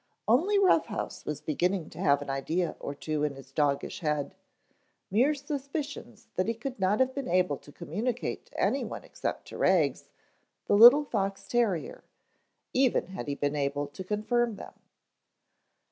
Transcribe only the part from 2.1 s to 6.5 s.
an idea or two in his doggish head, mere suspicions that